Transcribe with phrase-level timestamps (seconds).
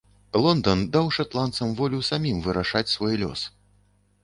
[0.43, 3.47] Лондан даў шатландцам волю самім вырашаць свой лёс.